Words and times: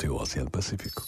teu 0.00 0.14
Oceano 0.14 0.50
Pacífico. 0.50 1.04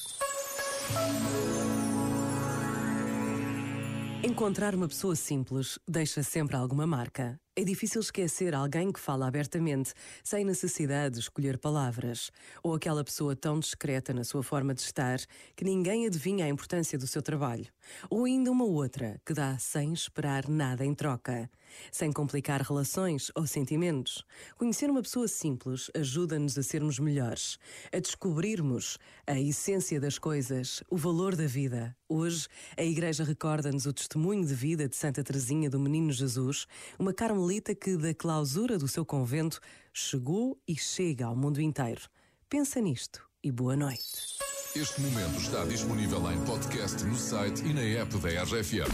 Encontrar 4.22 4.74
uma 4.74 4.86
pessoa 4.86 5.16
simples 5.16 5.78
deixa 5.88 6.22
sempre 6.22 6.56
alguma 6.56 6.86
marca. 6.86 7.41
É 7.54 7.64
difícil 7.64 8.00
esquecer 8.00 8.54
alguém 8.54 8.90
que 8.90 8.98
fala 8.98 9.28
abertamente, 9.28 9.92
sem 10.24 10.42
necessidade 10.42 11.16
de 11.16 11.20
escolher 11.20 11.58
palavras. 11.58 12.30
Ou 12.62 12.74
aquela 12.74 13.04
pessoa 13.04 13.36
tão 13.36 13.60
discreta 13.60 14.14
na 14.14 14.24
sua 14.24 14.42
forma 14.42 14.72
de 14.72 14.80
estar 14.80 15.18
que 15.54 15.62
ninguém 15.62 16.06
adivinha 16.06 16.46
a 16.46 16.48
importância 16.48 16.96
do 16.96 17.06
seu 17.06 17.20
trabalho. 17.20 17.66
Ou 18.08 18.24
ainda 18.24 18.50
uma 18.50 18.64
outra 18.64 19.20
que 19.22 19.34
dá 19.34 19.58
sem 19.58 19.92
esperar 19.92 20.48
nada 20.48 20.82
em 20.82 20.94
troca. 20.94 21.50
Sem 21.90 22.10
complicar 22.10 22.62
relações 22.62 23.30
ou 23.34 23.46
sentimentos. 23.46 24.24
Conhecer 24.56 24.88
uma 24.88 25.02
pessoa 25.02 25.28
simples 25.28 25.90
ajuda-nos 25.94 26.56
a 26.56 26.62
sermos 26.62 26.98
melhores, 26.98 27.58
a 27.92 27.98
descobrirmos 27.98 28.98
a 29.26 29.38
essência 29.38 30.00
das 30.00 30.18
coisas, 30.18 30.82
o 30.90 30.96
valor 30.96 31.36
da 31.36 31.46
vida. 31.46 31.94
Hoje, 32.08 32.46
a 32.76 32.82
Igreja 32.82 33.24
recorda-nos 33.24 33.86
o 33.86 33.92
testemunho 33.92 34.46
de 34.46 34.54
vida 34.54 34.86
de 34.86 34.94
Santa 34.94 35.24
Teresinha 35.24 35.70
do 35.70 35.80
Menino 35.80 36.12
Jesus, 36.12 36.66
uma 36.98 37.14
carmelita 37.14 37.41
carmelita 37.42 37.74
que, 37.74 37.96
da 37.96 38.14
clausura 38.14 38.78
do 38.78 38.86
seu 38.86 39.04
convento, 39.04 39.60
chegou 39.92 40.60
e 40.66 40.76
chega 40.76 41.26
ao 41.26 41.36
mundo 41.36 41.60
inteiro. 41.60 42.02
Pensa 42.48 42.80
nisto 42.80 43.20
e 43.42 43.50
boa 43.50 43.76
noite. 43.76 44.38
Este 44.76 45.00
momento 45.00 45.38
está 45.38 45.64
disponível 45.64 46.30
em 46.30 46.42
podcast 46.44 47.04
no 47.04 47.16
site 47.16 47.62
e 47.64 47.74
na 47.74 47.82
app 47.82 48.16
da 48.18 48.28
RFM. 48.44 48.88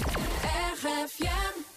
RFM. 0.74 1.67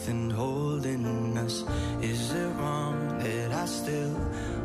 Nothing 0.00 0.30
holding 0.30 1.36
us. 1.36 1.62
Is 2.00 2.32
it 2.32 2.48
wrong 2.56 3.18
that 3.18 3.52
I 3.52 3.66
still 3.66 4.16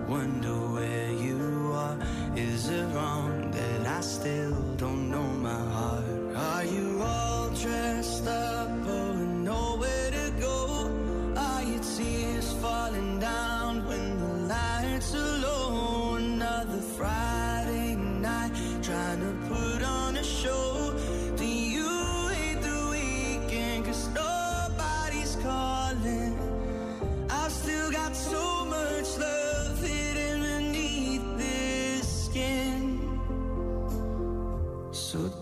wonder 0.08 0.56
where 0.76 1.12
you 1.12 1.72
are? 1.74 1.98
Is 2.38 2.70
it 2.70 2.86
wrong 2.96 3.52
that 3.52 3.75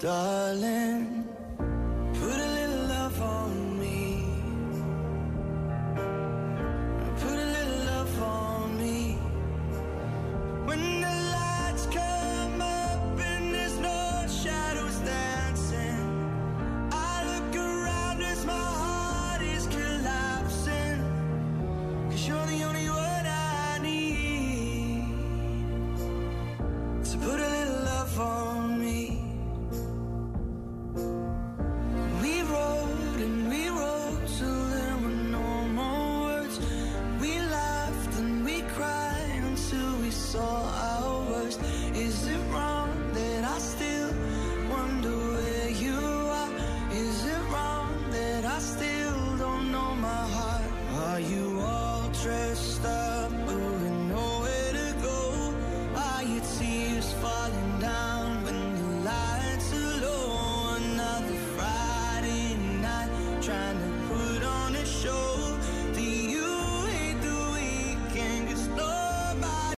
darling. 0.04 1.43